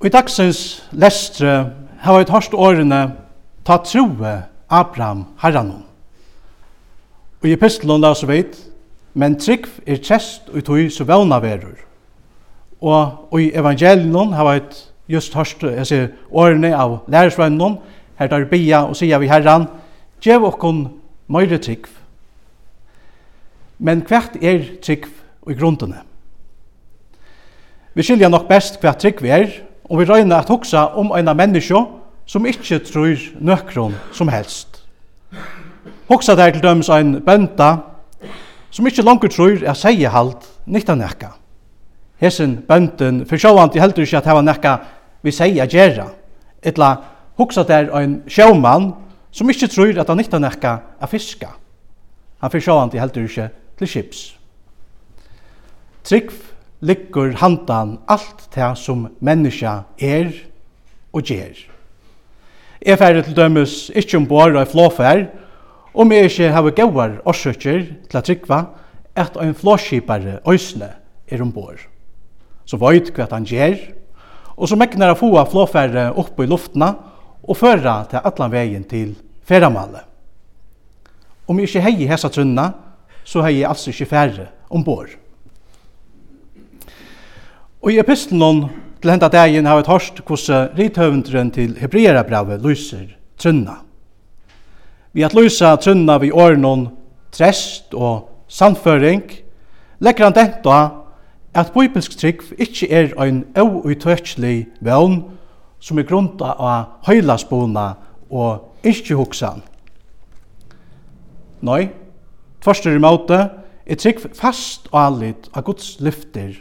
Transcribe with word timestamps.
Og 0.00 0.06
i 0.08 0.12
dagsens 0.14 0.80
lestre 0.96 1.50
har 2.00 2.16
vi 2.16 2.24
tørst 2.24 2.54
årene 2.56 3.00
ta 3.68 3.76
troe 3.84 4.32
Abraham 4.72 5.26
herranon. 5.42 5.82
Og 7.42 7.48
i 7.48 7.52
epistelen 7.52 8.00
la 8.00 8.14
oss 8.14 8.24
veit, 8.24 8.56
men 9.12 9.36
trygg 9.36 9.68
er 9.84 10.00
kjest 10.00 10.48
og 10.48 10.64
tog 10.64 10.88
så 10.88 11.04
vevna 11.04 11.36
verur. 11.44 11.76
Og, 12.80 13.28
og 13.28 13.36
i 13.42 13.52
evangelien 13.52 14.32
har 14.32 14.48
vi 14.48 14.60
just 15.18 15.34
tørst 15.36 15.68
jeg 15.68 15.86
ser, 15.86 16.10
årene 16.32 16.72
av 16.72 17.02
lærersvennen, 17.04 17.76
her 18.16 18.28
tar 18.28 18.48
bia 18.48 18.86
og 18.88 18.96
sier 18.96 19.20
vi 19.20 19.28
herran, 19.28 19.68
gjev 20.24 20.48
okkon 20.48 20.86
møyre 21.28 21.60
trygg. 21.60 21.88
Men 23.76 24.00
hvert 24.08 24.40
er 24.40 24.64
trygg 24.80 25.10
i 25.48 25.56
grunnene. 25.56 26.06
Vi 27.92 28.04
skiljer 28.06 28.32
nok 28.32 28.48
best 28.48 28.80
hvert 28.80 29.00
trygg 29.02 29.20
vi 29.20 29.32
er, 29.34 29.60
og 29.90 29.98
vi 29.98 30.04
røyna 30.06 30.38
at 30.38 30.48
hugsa 30.48 30.86
om 30.94 31.10
eina 31.16 31.34
menneske 31.34 31.78
som 32.26 32.46
ikkje 32.46 32.78
trur 32.86 33.18
nøkron 33.42 33.94
som 34.14 34.28
helst. 34.30 34.84
Hugsa 36.08 36.36
der 36.38 36.50
til 36.54 36.62
døms 36.62 36.88
ein 36.88 37.18
bønda 37.26 37.76
som 38.70 38.86
ikkje 38.86 39.04
langt 39.04 39.26
trur 39.34 39.58
er 39.66 39.74
seie 39.74 40.08
halt 40.08 40.46
nytta 40.66 40.94
nekka. 40.94 41.32
Hesen 42.20 42.62
bønden 42.68 43.22
i 43.22 43.80
heldur 43.80 44.02
ikkje 44.02 44.18
at 44.18 44.26
hava 44.26 44.42
nekka 44.42 44.78
vi 45.22 45.30
seie 45.30 45.66
gjerra. 45.66 46.06
Etla 46.62 46.96
hugsa 47.36 47.62
der 47.62 47.90
ein 47.96 48.22
sjåmann 48.28 48.94
som 49.32 49.50
ikkje 49.50 49.68
trur 49.68 50.00
at 50.00 50.08
han 50.08 50.16
nytta 50.16 50.38
nekka 50.38 50.78
er 51.00 51.06
fiska. 51.06 51.48
Han 52.40 52.50
forsjåvandi 52.50 52.98
heldur 52.98 53.24
ikkje 53.24 53.50
til 53.78 53.88
skips. 53.88 54.36
Trygg 56.04 56.30
liggur 56.80 57.34
handan 57.40 57.98
alt 58.08 58.48
det 58.54 58.70
som 58.80 59.08
menneska 59.20 59.82
er 59.98 60.32
og 61.12 61.22
ger. 61.26 61.54
Jeg 62.80 62.98
færre 62.98 63.22
til 63.22 63.36
dømes 63.36 63.90
ikke 63.92 64.16
ombord 64.16 64.56
av 64.56 64.70
flåfær, 64.72 65.26
om 65.92 66.12
jeg 66.14 66.52
hava 66.54 66.70
har 66.70 66.76
gauar 66.76 67.16
årsøkjer 67.28 67.82
til 68.08 68.18
at 68.18 68.24
trykva 68.24 68.60
at 69.18 69.36
ein 69.36 69.54
flåskipare 69.54 70.38
øysne 70.48 70.88
er 71.28 71.42
ombord. 71.42 71.82
Så 72.64 72.78
veit 72.80 73.10
hva 73.12 73.26
han 73.32 73.44
ger, 73.44 73.76
og 74.56 74.68
så 74.68 74.78
megnar 74.78 75.12
av 75.12 75.20
hoa 75.20 75.44
flåfære 75.44 76.12
oppe 76.16 76.46
i 76.46 76.48
luftna 76.48 76.94
og 77.42 77.56
føra 77.56 78.04
til 78.08 78.24
allan 78.24 78.52
vegin 78.52 78.84
til 78.88 79.16
færamallet. 79.44 80.06
Om 81.48 81.58
jeg 81.58 81.68
ikke 81.68 81.84
hei 81.84 82.06
hessa 82.06 82.30
trunna, 82.30 82.70
så 83.24 83.42
hei 83.42 83.58
jeg 83.58 83.68
altså 83.68 83.90
ikke 83.90 84.12
fære 84.14 84.46
ombord. 84.70 85.19
Og 87.80 87.94
i 87.94 87.98
epistelen 87.98 88.66
til 89.00 89.10
henda 89.10 89.30
dagen 89.32 89.64
har 89.64 89.78
vi 89.78 89.86
torst 89.86 90.18
hvordan 90.28 90.74
rithøvendren 90.76 91.50
til 91.50 91.78
Hebreerabravet 91.80 92.60
lyser 92.60 93.06
trunna. 93.40 93.78
Vi 95.16 95.24
at 95.24 95.34
lysa 95.34 95.76
trunna 95.80 96.18
vi 96.20 96.28
årenon 96.30 96.90
trest 97.32 97.94
og 97.96 98.28
samføring, 98.52 99.22
legger 99.98 100.28
han 100.28 100.36
denta 100.36 100.78
at 101.56 101.72
bibelsk 101.72 102.18
trygg 102.20 102.44
ikkje 102.60 102.92
er 102.92 103.10
ein 103.16 103.46
auutøkjelig 103.56 104.68
vevn 104.84 105.22
som 105.80 105.98
er 105.98 106.04
grunda 106.04 106.52
av 106.60 107.00
høylasbona 107.08 107.94
og 108.28 108.84
ikkje 108.84 109.16
hoksan. 109.16 109.64
Nei, 111.64 111.88
tvarstur 112.60 112.92
i 112.92 113.00
måte 113.00 113.46
er 113.86 113.96
trygg 113.96 114.20
fast 114.36 114.92
og 114.92 115.00
allit 115.00 115.48
av 115.56 115.64
Guds 115.64 115.96
lyfter 116.04 116.60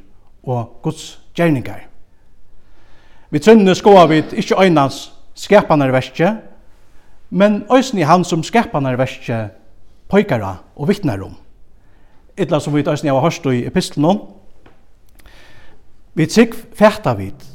og 0.49 0.79
Guds 0.83 1.19
gjerningar. 1.37 1.85
Vi 3.29 3.39
trønne 3.39 3.75
skoa 3.77 4.07
vi 4.09 4.23
ikkje 4.41 4.57
øynans 4.57 5.11
skapanarverkje, 5.37 6.31
men 7.29 7.63
øysni 7.71 8.01
han 8.01 8.23
som 8.25 8.43
skapanarverkje 8.43 9.49
pøykara 10.09 10.55
og 10.75 10.89
vittnar 10.89 11.21
om. 11.21 11.35
Etla 12.37 12.59
som 12.59 12.73
vi 12.73 12.83
øysni 12.87 13.11
av 13.11 13.21
hørst 13.21 13.45
i 13.45 13.65
epistelen 13.67 14.09
om. 14.09 14.21
Vi 16.13 16.25
trygg 16.25 16.55
fætta 16.75 17.13
vid 17.13 17.45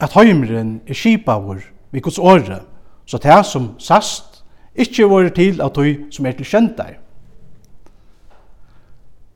at 0.00 0.14
høymeren 0.14 0.80
er 0.86 0.94
skipavur 0.94 1.64
vi 1.90 2.00
Guds 2.00 2.18
åre, 2.18 2.60
så 3.06 3.18
det 3.18 3.46
som 3.46 3.74
sast 3.78 4.44
ikkje 4.76 5.08
vore 5.08 5.30
til 5.30 5.60
at 5.62 5.76
høy 5.76 6.06
som 6.10 6.26
er 6.26 6.36
til 6.36 6.46
kjentar. 6.46 6.94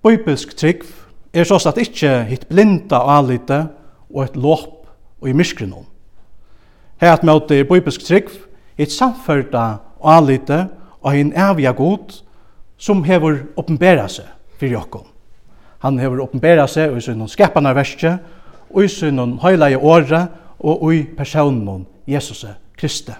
Bøybelsk 0.02 0.56
trygg 0.56 0.84
er 1.32 1.44
så 1.46 1.60
at 1.68 1.78
ikkje 1.78 2.24
hitt 2.26 2.48
blinda 2.48 3.00
alite 3.18 3.64
og 4.10 4.24
et 4.24 4.36
lopp 4.36 4.88
og 5.20 5.28
i 5.28 5.36
myskrenom. 5.36 5.86
Her 7.00 7.14
at 7.14 7.24
møte 7.24 7.58
i 7.58 7.64
bøybisk 7.64 8.02
trygg, 8.04 8.32
hitt 8.76 8.92
samførda 8.92 9.80
alite 10.02 10.66
og 11.00 11.14
hinn 11.14 11.32
evja 11.36 11.72
god 11.76 12.20
som 12.80 13.04
hever 13.04 13.44
åpenbæra 13.60 14.08
seg 14.08 14.28
fyrir 14.58 14.78
jokken. 14.80 15.06
Han 15.80 15.98
hever 16.00 16.20
åpenbæra 16.26 16.66
seg 16.68 16.92
og 16.92 17.00
i 17.00 17.04
sunnum 17.04 17.28
skapanarverskje 17.28 18.18
og 18.70 18.84
i 18.84 18.88
sin 18.92 19.38
høyla 19.40 19.70
åre 19.78 20.26
og 20.60 20.94
i 20.94 21.04
personen 21.16 21.86
Jesus 22.08 22.44
Kristi. 22.76 23.12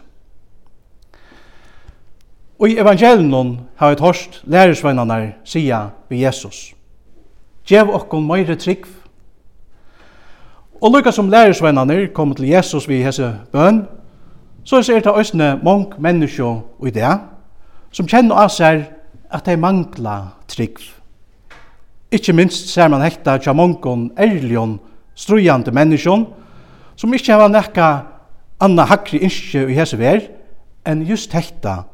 Og 2.61 2.69
i 2.69 2.77
evangelien 2.77 3.61
har 3.77 3.95
vi 3.95 4.03
hørt 4.05 4.43
lærersvennerne 4.45 5.35
sier 5.45 5.95
ved 6.11 6.19
Jesus. 6.19 6.75
Gjev 7.69 7.91
okkom 7.95 8.27
meire 8.27 8.57
trygg. 8.57 8.87
Og 10.81 10.93
lukka 10.93 11.13
som 11.13 11.29
lærersvennane 11.31 12.07
kom 12.15 12.35
til 12.35 12.49
Jesus 12.49 12.89
vi 12.89 13.03
hese 13.03 13.35
bøn, 13.53 13.85
så 14.65 14.81
er 14.81 15.01
det 15.01 15.13
òsne 15.13 15.59
mong 15.63 15.97
menneskje 15.99 16.49
i 16.87 16.91
det, 16.95 17.11
som 17.93 18.09
kjenner 18.09 18.39
av 18.45 18.49
seg 18.53 18.87
at 19.31 19.47
de 19.47 19.57
mangla 19.57 20.33
trygg. 20.49 20.79
Ikke 22.11 22.33
minst 22.33 22.73
ser 22.73 22.89
man 22.89 23.05
hekta 23.05 23.37
tja 23.39 23.53
mongon 23.53 24.11
erlion 24.19 24.79
strujande 25.15 25.71
menneskjon, 25.71 26.27
som 26.97 27.15
ikkje 27.15 27.37
hava 27.37 27.49
nekka 27.49 27.91
anna 28.61 28.87
hakri 28.89 29.21
innskje 29.23 29.69
i 29.71 29.77
hese 29.77 29.99
ver, 30.01 30.25
enn 30.85 31.05
just 31.07 31.33
hekta 31.37 31.85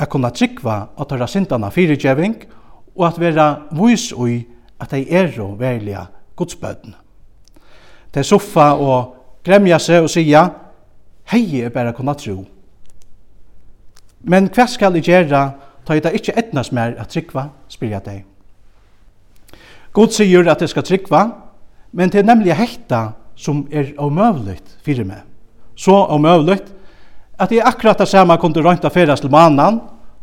at 0.00 0.10
kunna 0.10 0.30
tryggva 0.34 0.76
at 0.98 1.12
høyra 1.12 1.28
sindana 1.28 1.70
fyrirgjeving 1.72 2.36
og 2.96 3.06
at 3.06 3.20
vera 3.20 3.48
vois 3.76 4.10
ui 4.16 4.42
at 4.80 4.90
de 4.90 5.04
er 5.12 5.30
jo 5.36 5.54
verilige 5.58 6.06
godsbøten. 6.36 6.94
De 8.14 8.24
soffa 8.24 8.72
og 8.72 9.16
gremja 9.44 9.78
seg 9.78 10.04
og 10.04 10.10
sia, 10.10 10.46
hei 11.30 11.60
er 11.62 11.72
bare 11.74 11.92
kunna 11.96 12.14
tro. 12.18 12.42
Men 14.20 14.50
hva 14.52 14.66
skal 14.68 14.96
jeg 14.98 15.08
gjøre 15.08 15.44
ta 15.86 15.96
jeg 15.96 16.04
da 16.04 16.12
ikke 16.14 16.36
etnas 16.38 16.72
mer 16.72 16.94
at 17.00 17.10
tryggva, 17.10 17.48
spyr 17.68 17.94
jeg 17.96 18.04
deg. 18.04 18.18
God 19.96 20.12
sier 20.14 20.46
at 20.50 20.60
jeg 20.62 20.70
skal 20.70 20.86
tryggva, 20.86 21.22
men 21.92 22.12
det 22.12 22.20
er 22.20 22.28
nemlig 22.28 22.54
hekta 22.54 23.12
som 23.34 23.64
er 23.72 23.94
omøvligt 23.98 24.76
fyrir 24.84 25.08
meg. 25.08 25.24
Så 25.74 25.94
omøvligt 26.12 26.68
at 27.40 27.52
jeg 27.52 27.64
akkurat 27.64 27.98
det 27.98 28.08
samme 28.08 28.36
kunne 28.38 28.62
røynta 28.62 28.90
ferast 28.92 29.24
til 29.24 29.32
mannen 29.32 29.80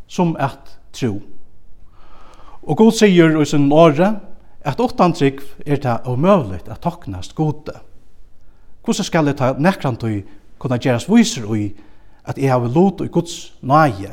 som 0.07 0.35
at 0.39 0.77
tro. 0.93 1.17
Og 2.67 2.77
God 2.77 2.93
sier 2.93 3.33
i 3.41 3.45
sin 3.45 3.71
åre 3.73 4.13
at 4.67 4.79
åttan 4.83 5.13
trygg 5.15 5.39
er 5.65 5.79
det 5.79 5.99
omøvligt 6.05 6.67
at 6.67 6.81
toknast 6.83 7.35
gode. 7.35 7.73
Hvordan 8.83 9.03
skal 9.03 9.25
det 9.25 9.37
ta 9.39 9.53
nekrantøy 9.55 10.21
kunna 10.59 10.77
gjeras 10.77 11.07
viser 11.09 11.45
ui 11.47 11.71
at 12.27 12.37
jeg 12.37 12.51
har 12.51 12.67
lot 12.67 13.01
i 13.01 13.07
Guds 13.07 13.53
nøye, 13.61 14.11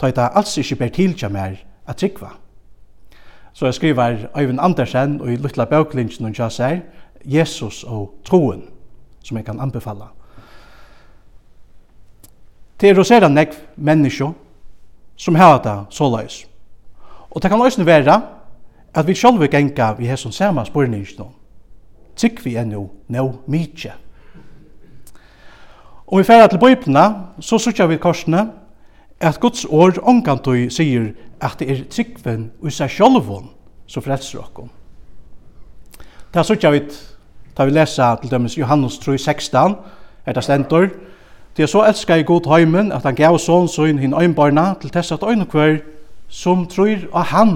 ta 0.00 0.10
det 0.10 0.30
alls 0.32 0.56
ikke 0.58 0.78
ber 0.80 0.88
tilkja 0.88 1.28
mer 1.28 1.58
at 1.86 1.96
tryggva. 1.96 2.30
Så 3.52 3.66
jeg 3.66 3.74
skriver 3.74 4.16
Øyvind 4.38 4.60
Andersen 4.60 5.20
og 5.20 5.32
i 5.32 5.36
Lutla 5.36 5.64
Bøklinjen 5.64 6.28
og 6.28 6.38
jeg 6.38 6.52
sier 6.52 6.80
Jesus 7.24 7.84
og 7.84 8.14
troen, 8.24 8.68
som 9.24 9.36
jeg 9.36 9.44
kan 9.44 9.60
anbefalla. 9.60 10.08
Det 12.80 12.90
er 12.90 12.96
rosera 12.96 13.28
nekv 13.28 13.56
menneskjo 13.76 14.32
som 15.16 15.34
har 15.34 15.58
det 15.64 15.76
såleis. 15.90 16.44
Og 17.30 17.42
det 17.42 17.50
kan 17.50 17.60
også 17.60 17.84
være 17.84 18.35
at 18.96 19.06
vi 19.06 19.14
sjálvi 19.14 19.48
genga 19.52 19.92
vi 19.98 20.06
hesson 20.06 20.32
sama 20.32 20.64
spurningin. 20.64 21.28
Tykk 22.16 22.44
vi 22.44 22.56
ennu 22.56 22.88
no 23.08 23.32
mykje. 23.46 23.92
Og 26.06 26.18
vi 26.18 26.24
færa 26.24 26.46
til 26.46 26.58
bøypna, 26.58 27.14
så 27.40 27.58
sutja 27.58 27.86
vi 27.86 27.96
korsne, 27.96 28.48
at 29.20 29.40
Guds 29.40 29.64
ord 29.64 29.98
ångantøy 30.02 30.68
sier 30.68 31.12
at 31.40 31.58
det 31.58 31.70
er 31.70 31.84
tryggven 31.90 32.50
og 32.62 32.72
seg 32.72 32.90
sjálvun 32.90 33.50
som 33.86 34.02
frelser 34.02 34.38
okkom. 34.40 34.70
Det 36.34 36.46
sutja 36.46 36.70
vi, 36.70 36.82
ta 37.56 37.64
vi 37.64 37.74
lesa 37.74 38.14
til 38.20 38.30
dømes 38.30 38.58
Johannes 38.58 38.98
3, 38.98 39.18
16, 39.18 39.76
er 40.26 40.32
det 40.32 40.44
stendur, 40.44 40.88
Det 41.56 41.62
er 41.62 41.66
så 41.66 41.84
elskar 41.88 42.14
i 42.14 42.22
god 42.22 42.58
heimen 42.58 42.92
at 42.92 43.02
han 43.08 43.14
gav 43.16 43.38
sånn 43.40 43.68
søgn 43.72 43.96
hinn 43.98 44.12
øynbarna 44.12 44.74
til 44.80 44.90
tess 44.92 45.12
at 45.14 45.22
øynekvær 45.24 45.78
som 46.28 46.66
tror 46.68 47.06
av 47.16 47.30
han 47.30 47.52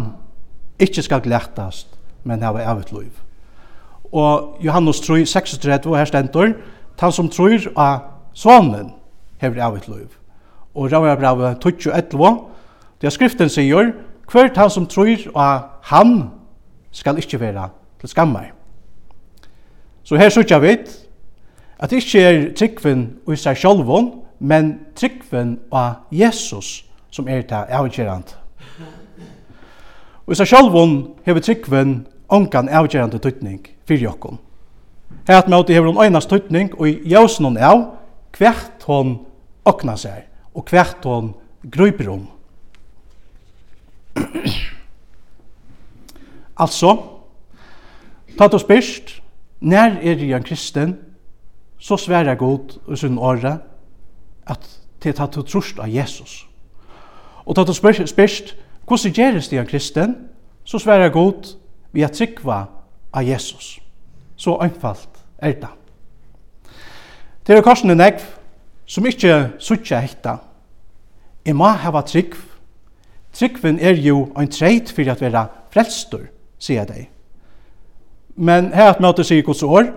ikkje 0.80 1.02
skal 1.02 1.20
glættast, 1.24 1.88
men 2.24 2.42
hava 2.42 2.64
evigt 2.72 2.92
liv. 2.92 3.12
Og 4.12 4.56
Johannes 4.60 5.00
3, 5.00 5.26
36, 5.26 5.96
her 5.96 6.04
stendur, 6.04 6.52
han 7.00 7.12
som 7.12 7.28
tror 7.28 7.70
av 7.76 7.98
sonen 8.34 8.92
hever 9.40 9.62
evigt 9.68 9.88
liv. 9.88 10.08
Og 10.74 10.92
rævra 10.92 11.14
brevet 11.16 11.60
21, 11.60 12.38
det 13.02 13.12
skriften 13.12 13.48
sier, 13.48 13.92
hvert 14.30 14.56
han 14.56 14.70
som 14.70 14.86
tror 14.86 15.30
av 15.34 15.62
han 15.82 16.30
skal 16.92 17.18
ikke 17.18 17.40
være 17.40 17.68
til 18.00 18.08
skammer. 18.08 18.50
Så 20.04 20.16
her 20.16 20.28
sykja 20.28 20.58
vi 20.58 20.76
at 21.80 21.90
det 21.90 22.02
ikke 22.02 22.20
er 22.20 22.42
tryggven 22.54 23.06
i 23.32 23.36
seg 23.36 23.56
sjolvon, 23.56 24.10
men 24.38 24.74
tryggven 24.96 25.58
av 25.72 26.04
Jesus 26.12 26.84
som 27.10 27.28
er 27.28 27.42
til 27.42 27.72
avgjørende. 27.72 28.39
Og 30.26 30.34
i 30.34 30.38
seg 30.38 30.50
sjálvun 30.50 30.94
hefur 31.26 31.42
tryggven 31.44 31.94
ongan 32.30 32.68
avgjerande 32.68 33.18
tøytning 33.18 33.62
fyrir 33.88 34.08
jokkon. 34.08 34.38
Hært 35.28 35.48
med 35.48 35.58
at 35.58 35.72
hefur 35.74 35.92
hon 35.92 36.02
einast 36.04 36.30
tøytning 36.30 36.72
og 36.78 36.88
i 36.88 37.00
jausen 37.10 37.48
hon 37.48 37.58
av 37.58 37.86
hvert 38.38 38.84
hon 38.86 39.16
okna 39.68 39.96
seg 39.98 40.26
og 40.54 40.70
hvert 40.70 41.04
hon 41.04 41.32
grøyper 41.70 42.10
om. 42.12 42.26
altså, 46.64 46.96
tatt 48.38 48.54
og 48.54 48.62
spyrst, 48.62 49.16
nær 49.60 49.98
er 50.00 50.18
jeg 50.18 50.36
en 50.36 50.46
kristen, 50.46 50.96
så 51.80 51.96
sværa 51.96 52.34
god 52.34 52.76
og 52.86 52.98
sunn 52.98 53.18
året 53.18 53.60
at 54.46 54.76
til 55.00 55.14
at 55.16 55.34
du 55.34 55.42
trust 55.42 55.78
av 55.80 55.88
Jesus. 55.88 56.46
Og 57.46 57.56
tatt 57.56 57.70
og 57.72 57.76
spyrst, 57.76 58.56
Hvordan 58.90 59.12
gjeres 59.12 59.48
det 59.48 59.58
en 59.58 59.66
kristen? 59.66 60.16
Så 60.64 60.78
sverar 60.78 61.08
god 61.08 61.56
vi 61.92 62.02
er 62.02 62.08
tryggva 62.08 62.64
av 63.12 63.22
Jesus. 63.22 63.78
Så 64.36 64.56
einfalt 64.58 65.08
er 65.38 65.52
det. 65.52 65.68
Det 67.46 67.56
er 67.56 67.62
korsen 67.62 67.94
negv 67.96 68.24
som 68.86 69.06
ikke 69.06 69.52
suttja 69.58 70.00
hekta. 70.02 70.36
Jeg 71.46 71.54
må 71.56 71.68
hava 71.68 72.00
trygg. 72.02 72.34
Tryggven 73.32 73.78
er 73.78 73.94
jo 73.94 74.32
en 74.38 74.50
treit 74.50 74.90
for 74.90 75.10
at 75.10 75.22
vera 75.22 75.44
frelstor, 75.70 76.26
sier 76.58 76.84
dei. 76.84 77.06
Men 78.34 78.72
her 78.74 78.90
at 78.90 79.00
møte 79.00 79.24
sier 79.24 79.46
gods 79.46 79.62
år, 79.62 79.92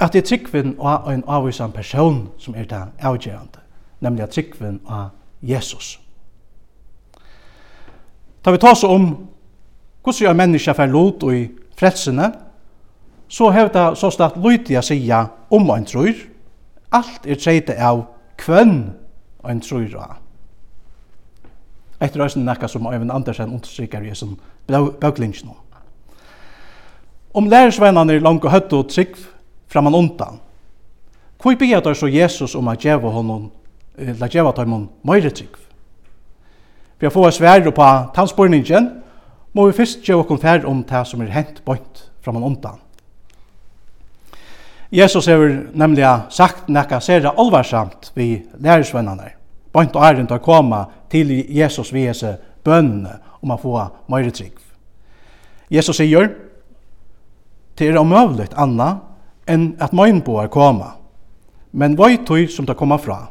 at 0.00 0.12
det 0.12 0.24
er 0.24 0.26
tryggven 0.26 0.74
av 0.80 1.06
en 1.12 1.22
avvisan 1.28 1.72
person 1.72 2.26
som 2.38 2.58
er 2.58 2.66
det 2.66 2.82
avgjørende, 2.98 3.62
nemlig 4.00 4.26
at 4.26 4.34
tryggven 4.34 4.80
av 4.88 5.14
Jesus. 5.42 6.00
Da 8.46 8.52
vi 8.54 8.58
tar 8.62 8.76
oss 8.76 8.84
om 8.86 9.08
hvordan 10.06 10.28
er 10.30 10.38
menneska 10.38 10.72
for 10.78 10.86
lot 10.86 11.24
og 11.26 11.34
i 11.34 11.48
frelsene, 11.74 12.28
så 13.28 13.50
har 13.50 13.72
det 13.74 13.86
så 13.98 14.10
slett 14.14 14.36
lydig 14.38 14.78
å 14.78 14.84
si 14.86 15.00
om 15.50 15.70
en 15.74 15.88
tror. 15.88 16.14
Alt 16.94 17.26
er 17.26 17.40
treyte 17.42 17.74
av 17.74 18.04
kvønn 18.38 18.92
en 19.50 19.60
tror 19.60 19.98
av. 19.98 20.14
Etter 21.98 22.20
røysen 22.20 22.44
nekka 22.46 22.68
som 22.68 22.86
Øyvind 22.86 23.10
Andersen 23.10 23.50
understryker 23.50 24.04
i 24.04 24.14
sin 24.14 24.36
bøklingsnå. 24.68 25.54
Om 27.34 27.50
lærersvennerne 27.50 28.14
er 28.14 28.24
langt 28.24 28.44
og 28.44 28.52
høtt 28.52 28.72
og 28.72 28.88
trygg 28.90 29.16
fra 29.68 29.82
man 29.82 29.94
undan, 29.94 30.38
hvor 31.42 31.58
beger 31.58 31.80
det 31.80 31.96
så 31.96 32.06
Jesus 32.06 32.54
om 32.54 32.68
at 32.68 32.84
djeva 32.84 33.10
honom, 33.10 33.50
eller 33.98 34.30
djeva 34.30 34.54
tøymon 34.54 34.88
møyre 35.02 35.30
trygg? 35.30 35.65
For 36.96 37.10
å 37.10 37.12
få 37.12 37.30
svære 37.34 37.72
på 37.76 37.86
tannspørningen, 38.16 38.88
må 39.52 39.66
vi 39.68 39.76
først 39.76 40.04
gjøre 40.04 40.24
oss 40.24 40.42
fær 40.42 40.66
om 40.68 40.82
det 40.84 41.02
som 41.08 41.22
er 41.24 41.32
hent 41.32 41.62
bønt 41.64 42.02
fra 42.24 42.32
man 42.32 42.44
omtann. 42.44 42.80
Jesus 44.90 45.26
har 45.26 45.42
nemlig 45.74 46.06
sagt 46.30 46.68
nekka 46.68 47.00
sere 47.00 47.34
alvarsamt 47.36 48.12
vi 48.14 48.44
lærersvennerne. 48.62 49.32
Bønt 49.72 49.96
og 49.96 50.04
æren 50.04 50.28
til 50.28 50.38
å 50.38 50.44
komme 50.44 50.84
til 51.12 51.32
Jesus 51.52 51.92
vi 51.92 52.06
hese 52.06 52.36
bønnene 52.64 53.18
om 53.42 53.52
å 53.52 53.58
få 53.60 53.74
mer 54.08 54.30
trygg. 54.30 54.54
Jesus 55.70 55.98
sier, 55.98 56.30
det 57.76 57.88
er 57.88 57.98
omøvligt 58.00 58.54
anna 58.56 59.00
enn 59.50 59.74
at 59.82 59.92
møgnboer 59.92 60.48
koma, 60.48 60.94
men 61.72 61.96
vei 61.98 62.16
tøy 62.24 62.46
som 62.48 62.66
det 62.66 62.78
koma 62.78 62.96
fra. 62.98 63.26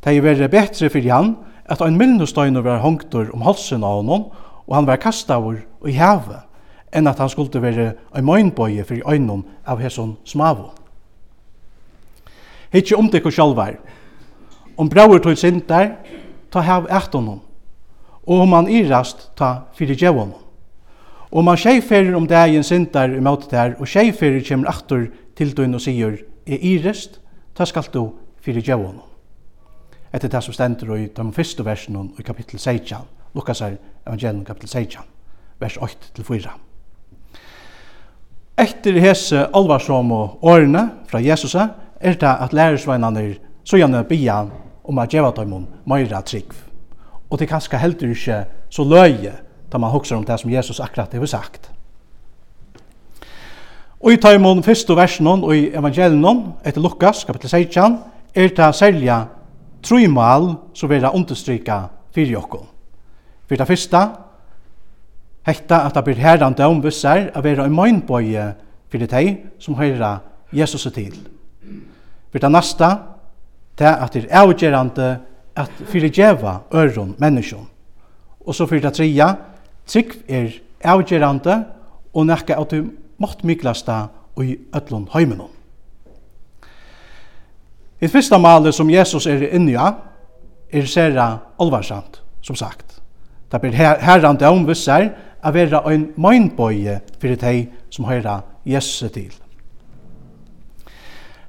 Det 0.00 0.16
er 0.16 0.48
bedre 0.48 0.90
for 0.90 1.10
han, 1.12 1.36
at 1.70 1.82
ein 1.82 1.98
minnestøyner 1.98 2.64
var 2.66 2.82
hongtur 2.82 3.30
om 3.34 3.44
halsen 3.46 3.84
av 3.86 4.00
honom, 4.00 4.24
og 4.66 4.74
han 4.74 4.86
var 4.86 4.98
kastavur 5.02 5.60
i 5.86 5.94
heve, 5.94 6.42
enn 6.92 7.06
at 7.06 7.18
han 7.22 7.30
skulle 7.30 7.62
være 7.62 7.92
ein 8.16 8.26
møgnbøye 8.26 8.84
for 8.86 9.12
øynum 9.12 9.44
av 9.66 9.82
hesson 9.82 10.16
smavo. 10.26 10.72
Hittje 12.74 12.98
om 12.98 13.10
dykk 13.10 13.30
og 13.30 13.34
sjalvar, 13.34 13.78
om 14.78 14.90
brauer 14.90 15.22
tog 15.22 15.38
sintar, 15.38 15.96
ta 16.50 16.62
hev 16.66 16.88
eit 16.90 17.14
honom, 17.14 17.40
og 18.26 18.44
om 18.46 18.54
han 18.58 18.70
irast, 18.70 19.28
ta 19.38 19.70
fyrir 19.74 19.98
djevon. 19.98 20.32
Og 21.30 21.46
man 21.46 21.58
skjeiferer 21.58 22.16
om 22.18 22.26
dagen 22.26 22.66
sintar 22.66 23.14
i 23.14 23.22
møte 23.22 23.50
der, 23.50 23.76
og 23.78 23.86
skjeiferer 23.86 24.42
kommer 24.46 24.70
aktor 24.70 25.06
til 25.38 25.54
døgn 25.54 25.78
og 25.78 25.84
sier, 25.86 26.18
er 26.46 26.58
irist, 26.58 27.20
ta 27.54 27.66
skal 27.66 27.86
du 27.94 28.08
fyrir 28.42 28.66
djevon 28.66 29.09
etter 30.12 30.28
det 30.28 30.42
som 30.42 30.54
stender 30.54 30.94
i 30.96 31.06
de 31.16 31.32
første 31.32 31.64
versene 31.64 32.08
i 32.18 32.22
kapittel 32.22 32.58
16, 32.58 32.96
Lukas 33.34 33.60
er 33.60 33.76
evangelium 34.06 34.44
kapittel 34.44 34.68
16, 34.68 35.02
vers 35.60 35.78
8-4. 35.78 36.50
Etter 38.60 38.98
hese 39.00 39.46
alvarsom 39.56 40.10
og 40.12 40.44
årene 40.44 40.88
fra 41.08 41.20
Jesus 41.22 41.54
er 41.54 41.70
det 42.00 42.22
at 42.22 42.52
lærersveinene 42.52 43.34
så 43.64 43.78
gjerne 43.78 44.04
bian 44.04 44.50
om 44.84 44.98
at 44.98 45.12
djeva 45.12 45.30
dem 45.36 45.66
meira 45.86 46.20
trygg. 46.20 46.52
Og 47.30 47.38
det 47.38 47.48
kanskje 47.48 47.78
heller 47.78 48.10
ikke 48.10 48.44
så 48.70 48.84
løye 48.84 49.32
da 49.72 49.78
man 49.78 49.90
hokser 49.90 50.16
om 50.16 50.24
det 50.24 50.40
som 50.40 50.50
Jesus 50.50 50.80
akkurat 50.80 51.12
har 51.12 51.26
sagt. 51.26 51.70
Og 54.00 54.12
i 54.12 54.16
taimon 54.16 54.62
første 54.64 54.96
versen 54.96 55.26
og 55.28 55.52
i 55.56 55.68
evangelien 55.76 56.54
etter 56.64 56.80
Lukas, 56.80 57.24
kapittel 57.24 57.50
16, 57.50 57.98
er 58.34 58.48
det 58.48 58.74
særlig 58.74 59.26
tre 59.82 60.06
som 60.74 60.88
vil 60.88 61.00
vera 61.00 61.12
understryka 61.14 61.88
fyrir 62.14 62.38
okkom. 62.38 62.66
For 63.48 63.56
det 63.56 63.66
fyrsta, 63.66 64.02
hekta 65.46 65.84
at 65.86 65.94
det 65.94 66.04
blir 66.04 66.20
herrande 66.20 66.66
om 66.66 66.82
vissar 66.82 67.30
a 67.34 67.40
vera 67.40 67.64
en 67.66 67.74
møgnbøye 67.74 68.52
fyrir 68.90 69.10
teg 69.10 69.30
som 69.58 69.74
høyra 69.74 70.20
Jesus 70.52 70.86
til. 70.94 71.14
For 72.30 72.38
det 72.38 72.50
nasta, 72.50 72.90
det 73.78 73.86
er 73.86 74.04
at 74.04 74.14
det 74.14 74.26
er 74.28 74.42
avgjerande 74.42 75.10
at 75.56 75.70
fyrir 75.90 76.10
djeva 76.10 76.60
øron 76.74 77.16
menneskjon. 77.18 77.68
Og 78.46 78.54
så 78.54 78.66
fyrir 78.66 78.82
det 78.82 78.94
tria, 78.94 79.34
trygg 79.86 80.14
er 80.28 80.60
avgjerande 80.84 81.64
og 82.14 82.26
nekka 82.26 82.58
at 82.60 82.70
du 82.70 82.90
mått 83.18 83.44
myklasta 83.44 84.08
i 84.40 84.56
ötlun 84.72 85.08
høymenon. 85.12 85.59
Det 88.00 88.08
första 88.08 88.38
malet 88.38 88.74
som 88.74 88.90
Jesus 88.90 89.26
er 89.26 89.54
inne 89.54 89.72
i 89.72 90.78
er 90.78 90.86
sära 90.86 91.38
alvarsamt, 91.58 92.22
som 92.42 92.56
sagt. 92.56 93.00
Det 93.52 93.60
blir 93.60 93.72
herran 93.72 94.36
det 94.36 94.48
omvissar 94.48 95.10
att 95.42 95.54
vera 95.54 95.82
en 95.92 96.12
møgnbøye 96.16 97.00
fyrir 97.20 97.36
det 97.36 97.68
som 97.90 98.04
høyra 98.04 98.40
Jesus 98.64 99.12
til. 99.12 99.32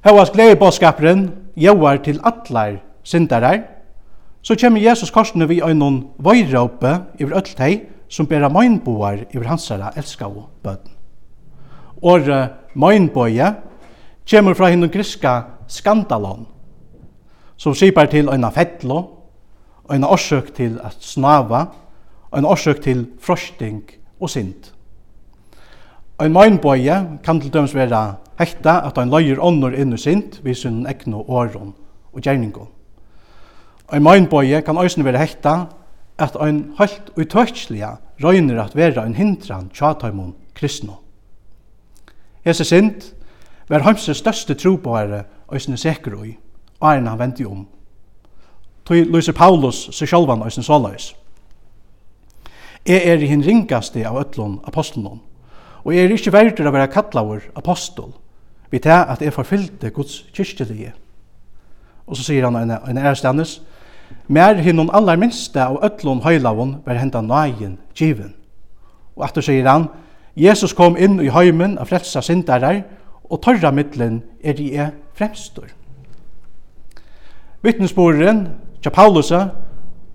Hauas 0.02 0.30
glede 0.30 0.56
bådskaperen 0.56 1.30
jauar 1.56 1.96
til 1.96 2.20
atlar 2.24 2.80
syndarar, 3.04 3.62
så 4.42 4.56
kommer 4.60 4.80
Jesus 4.80 5.10
korsene 5.10 5.46
vi 5.48 5.60
ein 5.62 5.78
noen 5.78 6.02
vøyråpe 6.18 6.96
iver 7.20 7.36
ötltei 7.38 7.80
som 8.08 8.26
bera 8.26 8.48
møgnboar 8.48 9.26
iver 9.34 9.46
hansara 9.46 9.92
elskau 9.96 10.48
bøden. 10.62 10.90
Åre 12.02 12.48
møgnboie 12.74 13.54
kjemur 14.26 14.54
fra 14.54 14.72
hinn 14.72 14.88
griska 14.90 15.42
skandalon, 15.72 16.46
som 17.56 17.74
sipar 17.74 18.10
til 18.12 18.28
eina 18.32 18.50
fettlo, 18.52 19.00
eina 19.92 20.10
orsøk 20.12 20.52
til 20.56 20.78
at 20.84 21.00
snava, 21.00 21.66
eina 22.34 22.48
orsøk 22.52 22.82
til 22.84 23.06
frosting 23.20 23.82
og 24.20 24.30
sint. 24.30 24.72
Ein 26.22 26.32
meinbøye 26.32 27.18
kan 27.24 27.40
til 27.40 27.50
døms 27.50 27.74
vera 27.74 28.18
hekta 28.38 28.78
at 28.86 28.98
ein 29.00 29.10
løyer 29.10 29.40
ånder 29.42 29.74
inn 29.74 29.94
og 29.96 29.98
sint 29.98 30.38
við 30.44 30.60
sin 30.60 30.82
egnu 30.86 31.24
åron 31.26 31.72
og 32.12 32.20
gjerningum. 32.20 32.68
Ein 33.92 34.04
meinbøye 34.04 34.60
kan 34.62 34.78
òsne 34.78 35.04
vera 35.04 35.22
hekta 35.24 35.54
at 36.22 36.36
ein 36.40 36.74
helt 36.78 37.10
utøksliga 37.16 37.96
røyner 38.22 38.60
at 38.62 38.76
vera 38.76 39.02
ein 39.02 39.16
hindran 39.18 39.70
tjataimon 39.74 40.34
kristno. 40.54 41.00
Hese 42.44 42.64
sint 42.64 43.12
var 43.68 43.82
hans 43.86 44.06
største 44.06 44.54
tro 44.54 44.76
øysene 45.52 45.76
sekker 45.76 46.14
ui, 46.14 46.36
og 46.80 46.88
er 46.90 47.00
han 47.00 47.18
venti 47.18 47.44
om. 47.44 47.66
Toi 48.84 49.04
lyser 49.04 49.32
Paulus 49.32 49.88
seg 49.92 50.08
sjálvan 50.08 50.42
øysene 50.42 50.64
solais. 50.64 51.12
Jeg 52.86 53.06
er 53.06 53.22
i 53.22 53.28
hinn 53.30 53.44
ringaste 53.46 54.02
av 54.08 54.18
ötlun 54.18 54.58
apostelen, 54.66 55.20
og 55.84 55.94
jeg 55.94 56.04
er 56.04 56.14
ikkje 56.14 56.32
verdur 56.34 56.66
å 56.66 56.74
vera 56.74 56.90
kallaver 56.90 57.46
apostol, 57.56 58.10
vi 58.70 58.80
til 58.82 58.90
at 58.96 59.22
jeg 59.22 59.34
forfyllte 59.34 59.90
Guds 59.90 60.24
kyrkjelige. 60.34 60.94
Og 62.06 62.16
så 62.16 62.24
sier 62.26 62.48
han 62.48 62.56
en, 62.56 62.70
en 62.70 62.98
ærestandes, 62.98 63.60
Mer 64.28 64.54
hinnon 64.54 64.90
allar 64.92 65.16
minste 65.16 65.60
av 65.62 65.78
öllun 65.84 66.22
høylavun 66.24 66.76
var 66.86 66.98
henda 67.00 67.20
nægin 67.20 67.78
given. 67.94 68.34
Og 69.16 69.24
aftur 69.24 69.44
sier 69.44 69.68
han, 69.68 69.88
Jesus 70.36 70.72
kom 70.72 70.96
inn 70.96 71.18
i 71.20 71.30
høymen 71.32 71.76
av 71.78 71.90
frelsa 71.90 72.22
syndarar 72.24 72.82
og 73.32 73.40
tørra 73.40 73.72
middelen 73.72 74.20
er 74.44 74.60
i 74.60 74.74
er 74.76 74.92
fremstor. 75.16 75.70
Vittnesboren, 77.62 78.48
tja 78.82 78.92
Paulusa 78.92 79.46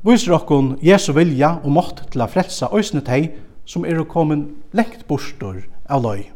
viser 0.05 0.35
okkon 0.37 0.75
Jesu 0.85 1.13
vilja 1.17 1.55
og 1.63 1.73
mått 1.73 2.03
til 2.11 2.21
a 2.21 2.27
frelsa 2.29 2.69
òsne 2.69 3.01
tei 3.07 3.31
som 3.67 3.85
er 3.85 4.03
kommet 4.05 4.45
lengt 4.77 5.07
bostor 5.07 5.63
av 5.89 6.03
løy. 6.05 6.27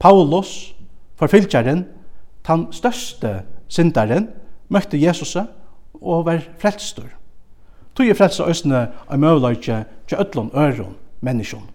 Paulus, 0.00 0.74
forfylgjaren, 1.16 1.86
tan 2.44 2.68
største 2.72 3.40
syndaren, 3.68 4.28
møtte 4.68 5.00
Jesus 5.00 5.36
og 5.36 6.26
var 6.26 6.44
frelstor. 6.60 7.08
Tog 7.94 8.08
er 8.08 8.18
frelsa 8.18 8.46
òsne 8.48 8.86
av 9.08 9.18
møvlaugje 9.18 9.84
til 10.08 10.18
ötlån 10.20 10.52
øron 10.54 10.96
menneskjon. 11.20 11.68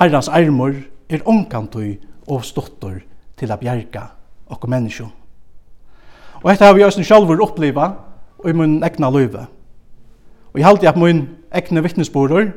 Herrans 0.00 0.28
armor 0.28 0.74
er 1.10 1.26
ångkantøy 1.26 1.98
og 2.28 2.44
stottor 2.44 3.00
til 3.36 3.52
a 3.52 3.56
bjerga 3.56 4.06
okko 4.50 4.70
menneskje. 4.70 5.06
Og 6.40 6.50
dette 6.50 6.64
har 6.64 6.74
vi 6.74 6.84
også 6.84 7.04
sjálfur 7.04 7.42
oppliva 7.44 7.90
og 8.38 8.50
i 8.50 8.56
mun 8.56 8.82
egna 8.84 9.10
løyve. 9.10 9.46
Og 10.52 10.58
jeg 10.58 10.66
halte 10.66 10.88
at 10.88 10.96
mun 10.96 11.28
egna 11.52 11.80
vittnesborder 11.80 12.52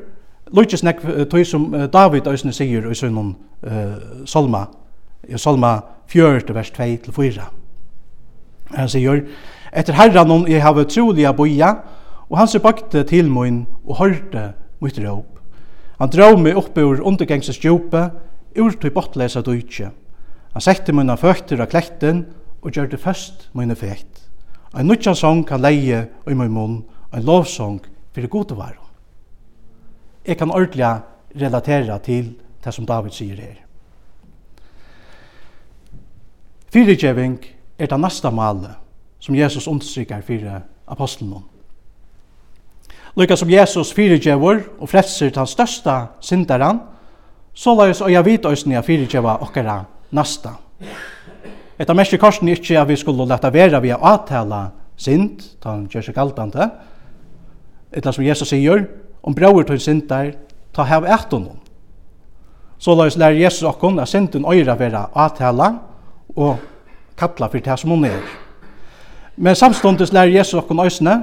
Lutjes 0.54 0.84
nek 0.84 1.00
tøy 1.32 1.42
som 1.48 1.72
David 1.90 2.28
òsne 2.30 2.52
sier 2.54 2.86
i 2.86 2.96
sønnen 2.98 3.32
uh, 3.66 4.26
Salma, 4.30 4.68
i 5.26 5.40
Salma 5.40 5.80
4, 6.12 6.54
vers 6.54 6.70
2-4. 6.76 7.48
Han 8.76 8.92
sier, 8.92 9.24
Etter 9.74 9.98
herran 9.98 10.30
hon 10.30 10.46
jeg 10.46 10.62
hava 10.62 10.84
troliga 10.86 11.32
boia, 11.34 11.72
og 12.30 12.38
han 12.38 12.52
se 12.52 12.62
bakte 12.62 13.02
til 13.10 13.32
mun 13.34 13.64
og 13.88 13.98
hørte 13.98 14.52
mitt 14.84 15.00
råp. 15.02 15.40
Han 15.98 16.12
drå 16.14 16.36
meg 16.38 16.60
opp 16.60 16.78
ur 16.78 17.02
undergengses 17.02 17.58
djupe, 17.58 18.10
ur 18.58 18.76
til 18.80 18.94
botlesa 18.94 19.42
døytje. 19.42 19.92
Han 20.54 20.62
sette 20.62 20.94
munna 20.94 21.16
føtter 21.18 21.62
av 21.62 21.72
kletten 21.72 22.26
og 22.62 22.72
gjør 22.72 22.92
det 22.92 23.02
først 23.02 23.50
munna 23.54 23.76
fett. 23.76 24.22
Ein 24.74 24.88
nødjan 24.90 25.16
song 25.16 25.44
kan 25.46 25.62
leie 25.62 26.08
i 26.28 26.34
min 26.34 26.54
munn, 26.54 26.84
ein 27.14 27.26
lovsong 27.26 27.82
fyrir 28.14 28.30
gode 28.30 28.58
varu. 28.58 28.82
Eg 30.26 30.38
kan 30.40 30.54
ordelig 30.54 31.02
relatera 31.36 31.98
til 32.00 32.34
det 32.64 32.74
som 32.74 32.86
David 32.86 33.14
sier 33.14 33.38
her. 33.38 33.60
Fyrirgjeving 36.74 37.38
er 37.78 37.90
det 37.90 38.00
nasta 38.00 38.32
male 38.32 38.72
som 39.20 39.36
Jesus 39.36 39.68
understryker 39.68 40.22
fyrir 40.22 40.64
apostelen. 40.88 41.44
Lykka 43.16 43.36
som 43.38 43.50
Jesus 43.50 43.94
fyrirgjevur 43.94 44.64
og 44.80 44.90
frelser 44.90 45.32
hans 45.38 45.54
størsta 45.54 46.08
syndaran, 46.22 46.80
Så 47.54 47.76
la 47.76 47.90
oss 47.90 48.02
øya 48.02 48.22
vidt 48.26 48.46
òsne 48.46 48.78
a 48.78 48.82
fyrirgjeva 48.82 49.38
okkara 49.46 49.84
nasta. 50.12 50.56
Etta 51.80 51.94
mest 51.94 52.14
i 52.14 52.18
korsen 52.18 52.50
er 52.50 52.58
ikke 52.58 52.80
at 52.82 52.88
vi 52.88 52.98
skulle 52.98 53.26
leta 53.30 53.50
vera 53.54 53.80
vi 53.80 53.92
a 53.92 54.00
atala 54.14 54.68
sind, 54.98 55.42
ta 55.62 55.74
han 55.74 55.88
gjør 55.90 56.08
seg 56.08 56.16
galdande, 56.16 56.70
etta 57.92 58.14
som 58.14 58.26
Jesus 58.26 58.50
sier, 58.50 58.88
om 59.24 59.36
brauer 59.36 59.66
til 59.68 59.80
syndar, 59.80 60.34
ta 60.74 60.86
hev 60.90 61.06
etan 61.06 61.46
hon. 61.50 61.60
Så 62.78 62.96
la 62.96 63.06
oss 63.08 63.18
lære 63.18 63.40
Jesus 63.40 63.64
okkon 63.64 64.00
at 64.00 64.10
sindun 64.10 64.46
øyra 64.50 64.76
vera 64.76 65.06
atala 65.16 65.70
og 66.36 66.58
kalla 67.18 67.48
fyrir 67.48 67.70
det 67.70 67.80
som 67.80 67.94
hun 67.94 68.06
er. 68.06 68.20
Men 69.38 69.56
samståndes 69.56 70.14
lærer 70.14 70.34
Jesus 70.38 70.60
okkon 70.62 70.82
òsne 70.84 71.14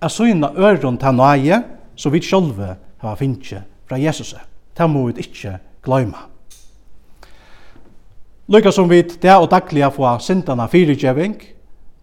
at 0.00 0.10
syna 0.12 0.50
øron 0.56 0.98
ta 0.98 1.12
nøye, 1.12 1.62
så 1.96 2.10
vi 2.10 2.20
sjølve 2.20 2.74
har 2.98 3.16
finnje 3.16 3.62
fra 3.88 3.96
Jesus. 4.00 4.34
Det 4.76 4.90
må 4.90 5.06
vi 5.06 5.22
ikkje 5.22 5.58
gløyma. 5.84 6.28
Lykka 8.48 8.72
som 8.72 8.90
vi 8.90 9.00
det 9.02 9.36
og 9.38 9.48
dagliga 9.48 9.88
få 9.88 10.18
syndana 10.20 10.66
fyrirgjeving, 10.68 11.36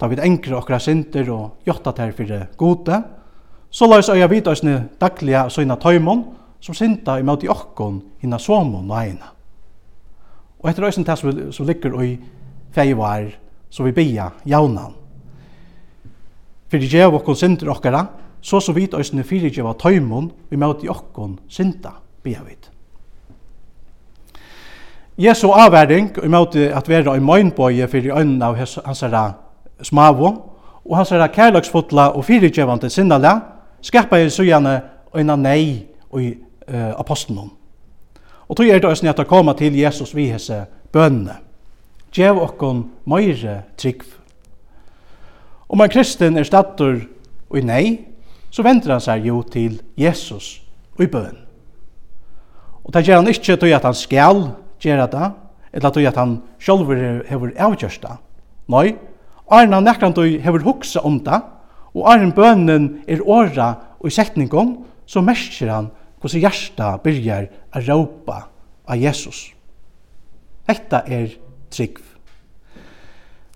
da 0.02 0.08
vi 0.10 0.18
enkre 0.18 0.58
okra 0.58 0.80
synder 0.82 1.28
og 1.30 1.68
gjotta 1.68 1.94
ter 1.94 2.16
fyrir 2.18 2.48
gode, 2.58 2.98
så 3.70 3.88
la 3.88 4.00
oss 4.02 4.10
øya 4.10 4.28
vidt 4.28 4.48
oss 4.50 4.64
dagliga 5.00 5.50
søgna 5.50 5.78
tøymon, 5.78 6.24
som 6.62 6.76
synda 6.78 7.20
i 7.20 7.26
møte 7.26 7.50
okkon 7.50 8.02
hinna 8.22 8.40
somon 8.40 8.90
og 8.90 8.98
eina. 8.98 9.30
Og 10.62 10.70
etter 10.70 10.86
oss 10.86 10.98
det 10.98 11.18
som 11.54 11.66
ligger 11.66 12.02
i 12.02 12.18
feivar, 12.74 13.30
så 13.70 13.84
vi 13.84 13.92
bia 13.92 14.32
jaunan. 14.46 14.98
Fyrirgjev 16.70 17.22
okkon 17.22 17.38
synder 17.38 17.70
okkara, 17.70 18.06
så 18.42 18.60
så 18.60 18.74
vid 18.74 18.94
oss 18.94 19.12
fyrirgjeva 19.12 19.74
tøymon 19.78 20.32
vi 20.50 20.58
møte 20.58 20.90
okkon 20.90 21.38
synda 21.48 22.00
bia 22.24 22.42
vit. 22.42 22.71
Jesu 25.18 25.51
avværing 25.51 26.18
imot 26.24 26.56
at 26.56 26.89
vera 26.89 27.15
i 27.15 27.20
møgnbøye 27.20 27.88
fyrir 27.88 28.18
øynene 28.18 28.46
av 28.46 28.56
hansara 28.86 29.32
smavo, 29.84 30.32
og 30.86 30.98
hansara 30.98 31.27
kærlagsfotla 31.27 32.08
og 32.15 32.25
fyrirgjevande 32.25 32.89
sinnala, 32.89 33.39
skapa 33.82 34.18
i 34.18 34.30
sujane 34.30 34.82
øyna 35.15 35.36
nei 35.36 35.86
i 36.20 36.34
uh, 36.74 37.00
apostelen. 37.00 37.51
Og 38.50 38.58
tog 38.58 38.68
er 38.68 38.80
det 38.80 38.89
òsne 38.89 39.10
at 39.10 39.18
det 39.18 39.27
koma 39.27 39.53
til 39.53 39.75
Jesus 39.80 40.15
vi 40.15 40.27
hese 40.32 40.65
bønne. 40.91 41.38
Gjev 42.12 42.39
okkon 42.41 42.84
møyre 43.08 43.62
trygg. 43.77 44.03
Om 45.70 45.82
en 45.82 45.89
kristen 45.89 46.38
er 46.38 46.44
stator 46.44 46.98
og 47.50 47.60
i 47.60 47.63
nei, 47.63 47.86
så 48.51 48.63
venter 48.63 48.91
han 48.91 49.03
seg 49.03 49.25
jo 49.25 49.39
til 49.48 49.80
Jesus 49.98 50.62
og 50.98 51.06
i 51.06 51.08
bøn. 51.08 51.38
Og 52.84 52.94
det 52.94 53.06
gjør 53.08 53.22
han 53.22 53.32
ikke 53.32 53.56
til 53.56 53.75
at 53.75 53.88
han 53.88 53.96
skal 53.96 54.44
gjera 54.82 55.08
det, 55.12 55.32
eller 55.74 55.94
tog 55.94 56.06
at 56.10 56.20
han 56.20 56.36
sjálfur 56.60 57.24
hefur 57.30 57.54
avgjørst 57.56 58.04
det. 58.04 58.18
Nei, 58.72 58.96
Arne 59.52 59.80
han 59.80 59.88
nekran 59.88 60.16
tog 60.16 60.28
hefur 60.44 60.64
hugsa 60.66 61.04
om 61.08 61.20
det, 61.24 61.42
og 61.92 62.08
Arne 62.08 62.32
bønnen 62.36 63.02
er 63.08 63.24
åra 63.28 63.74
og 64.00 64.08
i 64.08 64.16
setningom, 64.16 64.78
så 65.06 65.24
merker 65.24 65.72
han 65.72 65.92
hvordan 66.22 66.44
hjersta 66.44 66.96
byrjar 67.04 67.50
a 67.74 67.82
råpa 67.82 68.38
av 68.88 68.98
Jesus. 69.00 69.50
Hetta 70.70 71.02
er 71.08 71.34
trygg. 71.74 72.00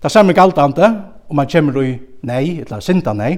Det 0.02 0.12
samme 0.12 0.34
galdande, 0.36 0.88
om 1.28 1.36
man 1.36 1.48
kommer 1.48 1.78
i 1.82 1.96
nei, 2.22 2.60
eller 2.62 2.82
synda 2.84 3.14
nei, 3.16 3.36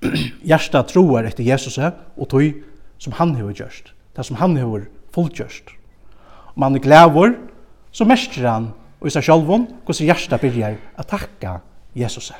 hjersta 0.50 0.82
troar 0.88 1.28
etter 1.28 1.44
Jesus 1.44 1.78
og 1.78 2.28
tog 2.28 2.62
som 3.00 3.14
han 3.20 3.36
hefur 3.36 3.54
gjørst, 3.56 3.92
det 4.16 4.26
som 4.26 4.40
han 4.40 4.56
hefur 4.58 4.88
fullgjørst 5.14 5.79
man 6.60 6.76
er 6.76 6.84
glævor, 6.84 7.34
så 7.92 8.04
mestrer 8.04 8.48
han 8.50 8.70
og 9.00 9.08
i 9.08 9.12
seg 9.14 9.24
sjálfun 9.24 9.66
hvordan 9.86 10.08
hjersta 10.10 10.38
byrjar 10.40 10.76
å 11.00 11.04
takka 11.08 11.56
Jesus. 11.96 12.30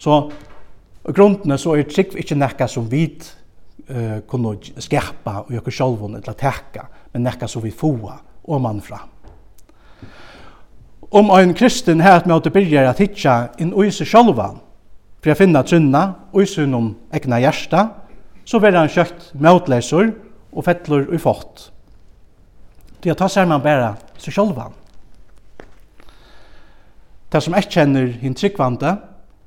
Så 0.00 0.16
i 1.08 1.14
grunnene 1.14 1.58
så 1.60 1.76
er 1.76 1.86
trygg 1.88 2.16
ikke 2.20 2.38
nekka 2.38 2.66
som 2.68 2.88
vit 2.90 3.28
uh, 3.88 4.18
kunne 4.28 4.56
skapa 4.82 5.44
og 5.44 5.54
gjøre 5.54 5.76
sjálfun 5.76 6.18
eller 6.18 6.36
takka, 6.36 6.88
men 7.12 7.24
nekka 7.28 7.48
som 7.48 7.64
vi 7.64 7.72
foa 7.72 8.18
og 8.44 8.62
man 8.62 8.82
fra. 8.84 9.04
Om 11.10 11.30
ein 11.34 11.54
kristen 11.58 12.02
her 12.02 12.20
at 12.20 12.28
å 12.30 12.52
byrjar 12.54 12.90
at 12.90 13.00
hitja 13.02 13.38
inn 13.58 13.72
i 13.74 13.90
seg 13.90 14.08
sjálfan, 14.10 14.60
for 15.20 15.32
å 15.32 15.36
finna 15.36 15.62
trunna 15.66 16.04
og 16.32 16.42
i 16.42 16.48
sunn 16.48 16.74
om 16.74 16.92
egna 17.12 17.40
hjersta, 17.42 17.88
så 18.48 18.58
vil 18.62 18.78
han 18.78 18.88
kjøtt 18.90 19.34
møtleisur 19.36 20.14
og 20.50 20.64
fettlur 20.64 21.10
og 21.10 21.20
fått. 21.22 21.66
Det 23.00 23.16
tar 23.16 23.32
seg 23.32 23.48
man 23.48 23.62
bare 23.64 23.94
seg 24.20 24.34
sjølvan. 24.36 24.74
Det 27.30 27.40
som 27.44 27.54
ikke 27.54 27.78
kjenner 27.78 28.10
hinn 28.20 28.34
tryggvande, 28.34 28.96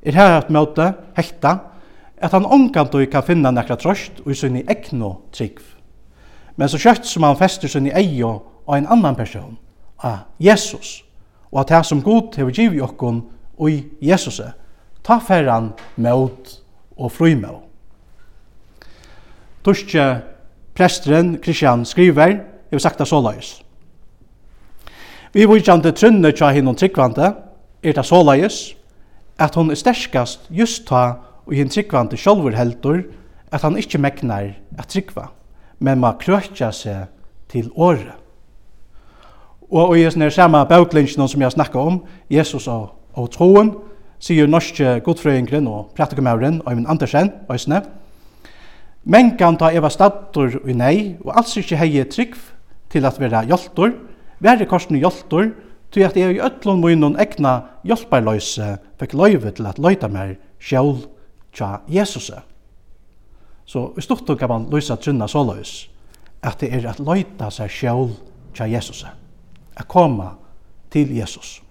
er 0.03 0.17
her 0.17 0.37
at 0.37 0.51
møte 0.51 0.93
hekta, 1.17 1.57
at 2.23 2.31
han 2.31 2.47
omkant 2.47 2.95
kan 3.11 3.25
finna 3.27 3.51
nekra 3.51 3.75
trøst 3.75 4.21
og 4.23 4.31
i 4.31 4.37
sin 4.39 4.61
egno 4.61 5.17
tryggv. 5.35 5.63
Men 6.55 6.69
så 6.69 6.79
kjøtt 6.79 7.07
som 7.09 7.25
han 7.27 7.37
fester 7.39 7.67
sin 7.67 7.89
eio 7.91 8.31
og 8.65 8.75
en 8.77 8.87
annan 8.87 9.17
person, 9.17 9.57
av 10.03 10.25
Jesus, 10.39 11.01
og 11.51 11.63
at 11.63 11.73
det 11.73 11.85
som 11.85 12.01
god 12.03 12.35
har 12.37 12.51
giv 12.51 12.75
i 12.77 12.81
okkon 12.83 13.23
og 13.57 13.69
i 13.69 13.83
Jesus, 14.01 14.41
ta 15.03 15.19
ferran 15.19 15.73
mot 15.95 16.55
og 16.97 17.11
frumøt. 17.11 17.59
Torske 19.63 20.05
presteren 20.75 21.37
Kristian 21.39 21.85
skriver, 21.87 22.41
Jeg 22.73 22.77
vil 22.77 22.81
sagt 22.81 22.99
det 22.99 23.05
så 23.07 23.19
løys. 23.21 23.49
Vi 25.33 25.43
vujtjande 25.45 25.91
trunne 25.93 26.31
tja 26.33 26.47
hinn 26.49 26.71
og 26.71 26.79
tryggvante, 26.79 27.27
er 27.85 27.93
det 27.93 28.03
så 28.09 28.23
løys 28.25 28.55
at 29.37 29.53
hon 29.53 29.69
er 29.69 29.77
sterskast 29.77 30.47
just 30.49 30.87
ta 30.89 31.03
og 31.45 31.53
hinn 31.53 31.69
tryggvante 31.69 32.17
sjolver 32.17 32.55
heldur 32.57 33.03
at 33.53 33.61
han 33.61 33.77
ikkje 33.77 34.01
meknar 34.01 34.47
at 34.81 34.89
tryggva, 34.89 35.27
men 35.85 36.01
ma 36.01 36.15
krøtja 36.17 36.71
seg 36.73 37.11
til 37.53 37.69
året. 37.75 38.17
Og 39.69 39.93
i 39.99 40.09
den 40.09 40.31
samme 40.33 40.65
bøklinjen 40.65 41.29
som 41.29 41.45
jeg 41.45 41.53
snakka 41.53 41.77
om, 41.77 41.99
Jesus 42.25 42.65
og, 42.67 42.89
og 43.13 43.29
troen, 43.37 43.69
sier 44.17 44.49
norske 44.49 44.97
godfrøyngren 45.05 45.69
og 45.69 45.93
pratikumauren, 45.93 46.63
Øyvind 46.65 46.89
Andersen, 46.89 47.29
Øysene, 47.51 47.83
Mengan 49.05 49.57
ta 49.59 49.67
eva 49.75 49.89
stattur 49.91 50.61
i 50.63 50.73
nei, 50.73 51.17
og 51.21 51.33
alls 51.35 51.57
ikkje 51.59 51.77
hei 51.77 52.03
trygg 52.07 52.37
til 52.93 53.05
at 53.09 53.19
vera 53.19 53.43
hjáltur, 53.47 53.95
veri 54.43 54.67
korsni 54.69 55.01
hjáltur, 55.01 55.51
tog 55.93 56.05
at 56.05 56.17
jeg 56.17 56.37
i 56.37 56.41
öllum 56.41 56.81
munum 56.81 57.17
egna 57.21 57.59
hjálparløyse 57.85 58.77
fikk 59.01 59.15
løyve 59.17 59.53
til 59.53 59.69
at 59.69 59.81
løyta 59.81 60.09
mer 60.09 60.35
sjål 60.61 60.95
tja 61.53 61.79
Jesus. 61.89 62.31
Så 63.65 63.89
i 63.97 64.01
stort 64.01 64.29
kan 64.39 64.49
man 64.49 64.69
løysa 64.71 64.97
trunna 64.97 65.27
såløys, 65.27 65.89
at 66.43 66.61
det 66.61 66.73
er 66.73 66.89
at 66.89 67.01
løyta 67.01 67.49
seg 67.53 67.71
sjål 67.71 68.09
tja 68.53 68.69
Jesus. 68.69 69.05
at 69.75 69.87
koma 69.87 70.35
til 70.91 71.15
Jesus. 71.17 71.61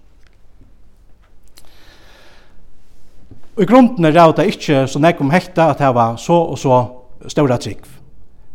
Og 3.55 3.63
i 3.63 3.65
grunden 3.65 4.05
er 4.05 4.11
det 4.11 4.45
ikke 4.49 4.87
så 4.87 4.99
nek 4.99 5.21
om 5.21 5.31
hekta 5.31 5.69
at 5.71 5.79
det 5.79 5.93
var 5.95 6.15
så 6.17 6.33
og 6.33 6.57
så 6.57 6.79
ståra 7.27 7.57
trygg. 7.57 7.85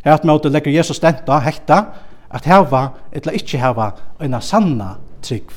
Her 0.04 0.12
at 0.12 0.24
måte 0.24 0.48
legger 0.48 0.72
Jesus 0.72 0.96
stenta 0.96 1.38
hekta 1.38 1.84
at 2.30 2.44
hava 2.44 2.88
eller 3.12 3.36
ikkje 3.38 3.60
hava 3.62 3.92
eina 4.20 4.40
sanna 4.40 4.96
trygg. 5.22 5.50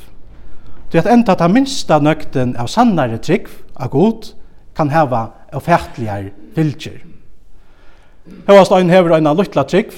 Det 0.92 1.00
at 1.00 1.12
enda 1.12 1.36
ta 1.36 1.48
minsta 1.48 2.00
nøgten 2.00 2.56
av 2.60 2.68
sannare 2.68 3.20
trygg 3.24 3.48
av 3.76 3.92
god 3.94 4.34
kan 4.76 4.92
hava 4.92 5.30
av 5.54 5.64
fætligare 5.64 6.32
vilkjer. 6.56 7.00
Hevast 8.48 8.72
ein 8.76 8.92
hever 8.92 9.16
eina 9.16 9.34
luttla 9.34 9.64
trygg, 9.64 9.92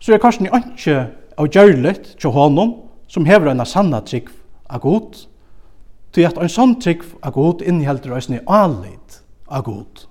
så 0.00 0.14
er 0.14 0.22
korsen 0.22 0.46
i 0.46 0.52
anki 0.54 0.94
av 1.38 1.48
gjørlet 1.54 2.14
til 2.20 2.34
honom 2.34 2.74
som 3.08 3.26
hever 3.26 3.52
eina 3.52 3.66
sanna 3.66 4.02
trygg 4.04 4.30
av 4.70 4.82
god, 4.82 5.24
til 6.12 6.26
at 6.28 6.38
ein 6.38 6.52
sånn 6.52 6.76
trygg 6.82 7.04
av 7.22 7.34
god 7.36 7.62
innehelder 7.62 8.14
eisne 8.18 8.42
alit 8.46 9.22
av 9.48 9.64
god. 9.66 10.04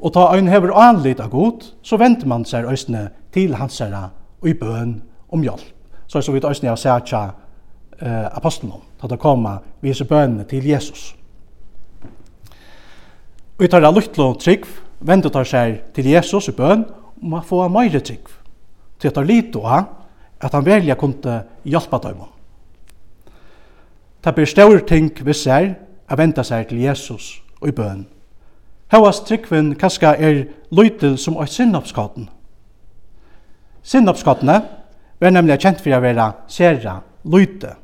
Og 0.00 0.14
ta 0.14 0.30
ein 0.34 0.48
hever 0.48 0.72
alit 0.76 1.20
av 1.20 1.32
god, 1.32 1.66
så 1.82 1.98
venter 2.00 2.28
man 2.28 2.46
seg 2.48 2.68
eisne 2.68 3.10
til 3.34 3.56
hans 3.60 3.80
herra 3.82 4.08
i 4.46 4.54
bøn 4.54 5.02
om 5.28 5.42
hjelp. 5.42 5.64
Så 6.06 6.20
som 6.20 6.34
vi 6.34 6.40
øyne 6.40 6.68
har 6.68 6.76
sett 6.76 7.12
eh, 7.12 8.26
apostelen 8.36 8.72
om, 8.72 8.82
til 9.00 9.14
å 9.14 9.20
komme 9.20 9.58
vise 9.82 10.04
bønene 10.04 10.44
til 10.44 10.66
Jesus. 10.66 11.14
Og 13.58 13.64
i 13.64 13.68
tar 13.68 13.84
det 13.84 13.92
lytt 13.94 14.18
og 14.18 14.38
trygg, 14.40 14.64
vende 15.00 15.30
tar 15.30 15.44
seg 15.44 15.92
til 15.94 16.06
Jesus 16.10 16.48
i 16.48 16.56
bøn, 16.56 16.84
og 17.22 17.38
å 17.38 17.42
få 17.44 17.68
mer 17.68 18.00
trygg. 18.00 18.28
Til 18.98 19.08
at 19.08 19.14
det 19.14 19.22
er 19.22 19.28
litt 19.28 19.56
og 19.56 19.68
han, 19.68 19.88
at 20.40 20.54
han 20.56 20.64
velja 20.64 20.96
kunne 20.96 21.42
hjelpa 21.64 21.98
dem. 21.98 22.22
Det 24.24 24.34
blir 24.34 24.48
større 24.48 24.80
ting 24.88 25.12
vi 25.24 25.34
ser, 25.36 25.74
å 26.10 26.16
vente 26.16 26.42
seg 26.44 26.66
til 26.68 26.80
Jesus 26.82 27.36
og 27.60 27.68
i 27.68 27.76
bøn. 27.76 28.06
Hauas 28.90 29.20
tryggven 29.22 29.74
kaska 29.78 30.16
er 30.18 30.48
løytel 30.74 31.18
som 31.18 31.36
et 31.38 31.52
sinnapskaten, 31.52 32.28
Sinnopskottene 33.82 34.58
var 35.20 35.32
nemlig 35.32 35.60
kjent 35.60 35.80
for 35.80 35.94
å 35.96 36.02
være 36.02 36.26
sera 36.50 37.00
løyte. 37.24 37.74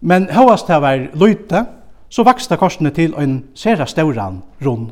Men 0.00 0.28
høyast 0.32 0.68
det 0.68 0.80
var 0.82 1.04
løyte, 1.16 1.64
så 2.10 2.24
vakste 2.26 2.58
korsene 2.58 2.90
til 2.94 3.14
en 3.20 3.42
sera 3.54 3.86
stauran 3.86 4.40
rund. 4.64 4.90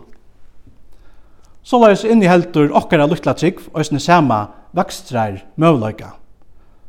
Så 1.66 1.80
la 1.80 1.90
oss 1.92 2.04
inn 2.06 2.22
i 2.22 2.30
helter 2.30 2.70
okkara 2.72 3.08
luttla 3.08 3.34
trygg 3.36 3.58
og 3.72 3.82
sin 3.84 4.00
sama 4.00 4.46
vakstrar 4.76 5.42
møvløyga, 5.60 6.12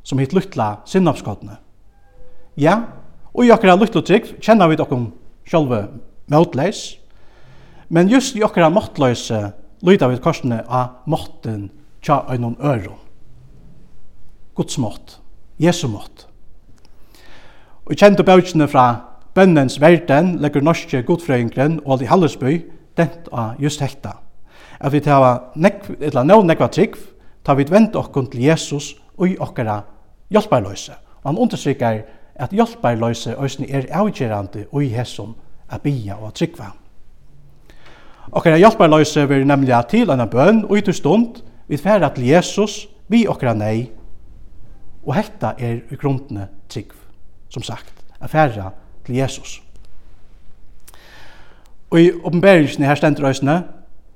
som 0.04 0.22
hitt 0.22 0.36
luttla 0.36 0.78
sinnopskottene. 0.88 1.58
Ja, 2.60 2.76
og 3.34 3.48
i 3.48 3.52
okkara 3.52 3.76
luttla 3.80 4.04
trygg 4.06 4.38
kjenner 4.44 4.70
vi 4.70 4.80
okkom 4.80 5.10
sjálve 5.50 5.88
møtleis, 6.32 7.00
men 7.90 8.12
just 8.12 8.38
i 8.38 8.46
okkara 8.46 8.70
måttløse 8.72 9.50
lyder 9.82 10.12
vi 10.12 10.22
korsene 10.22 10.62
av 10.68 11.02
måtten 11.10 11.70
tja 12.02 12.24
einon 12.30 12.58
øron. 12.60 13.00
Guds 14.56 14.78
mått, 14.78 15.20
Jesu 15.60 15.88
mått. 15.88 16.28
Og 17.86 17.96
kjente 17.96 18.24
bøkene 18.24 18.68
fra 18.68 18.88
Bønnens 19.34 19.82
verden 19.82 20.36
legger 20.42 20.62
norske 20.62 21.04
godfrøyngren 21.04 21.80
og 21.86 22.02
i 22.02 22.10
Hallersby 22.10 22.58
dent 22.98 23.30
av 23.32 23.60
just 23.62 23.82
hekta. 23.82 24.18
At 24.80 24.94
vi 24.94 25.00
tar 25.00 25.52
nek, 25.56 25.86
eller 26.00 26.24
nå 26.24 26.42
nekva 26.44 26.68
trygg, 26.68 26.98
tar 27.44 27.56
vi 27.56 27.68
vent 27.70 27.96
okkon 27.96 28.28
til 28.32 28.44
Jesus 28.48 28.94
og 29.18 29.30
i 29.30 29.38
okkara 29.40 29.82
hjelparløse. 30.34 30.96
Og 31.24 31.30
han 31.30 31.38
understryker 31.38 32.02
at 32.36 32.56
hjelparløse 32.56 33.36
òsne 33.36 33.68
er 33.70 33.90
avgjerande 33.92 34.66
og 34.72 34.84
i 34.84 34.92
hesson 34.94 35.36
a 35.70 35.78
bia 35.78 36.16
og 36.18 36.28
a 36.28 36.32
tryggva. 36.36 36.72
Okkara 38.32 38.58
hjelparløse 38.58 39.28
vil 39.30 39.48
nemlig 39.48 39.76
til 39.90 40.12
anna 40.12 40.26
bøn 40.26 40.66
og 40.66 40.78
i 40.78 40.82
til 40.82 40.94
stund, 40.94 41.42
Vi 41.70 41.78
færa 41.78 42.10
til 42.10 42.26
Jesus, 42.26 42.88
vi 43.08 43.28
okra 43.30 43.54
nei, 43.54 43.92
og 45.06 45.14
hetta 45.16 45.54
er 45.58 45.84
i 45.94 45.98
grunnene 46.02 46.48
trygg, 46.70 46.96
som 47.54 47.64
sagt, 47.64 47.94
a 48.20 48.28
færa 48.28 48.72
til 49.06 49.20
Jesus. 49.20 49.60
Og 51.90 52.02
i 52.02 52.10
oppenberingene 52.12 52.90
her 52.90 52.98
stendur 52.98 53.30
òsne, 53.30 53.60